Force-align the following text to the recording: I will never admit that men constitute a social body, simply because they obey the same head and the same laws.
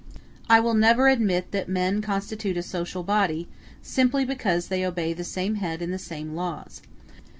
I 0.49 0.59
will 0.59 0.73
never 0.73 1.07
admit 1.09 1.51
that 1.51 1.69
men 1.69 2.01
constitute 2.01 2.57
a 2.57 2.63
social 2.63 3.03
body, 3.03 3.47
simply 3.83 4.25
because 4.25 4.67
they 4.67 4.83
obey 4.83 5.13
the 5.13 5.23
same 5.23 5.53
head 5.61 5.79
and 5.79 5.93
the 5.93 5.99
same 5.99 6.33
laws. 6.33 6.81